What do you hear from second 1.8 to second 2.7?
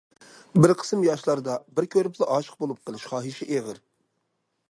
بىر كۆرۈپلا ئاشىق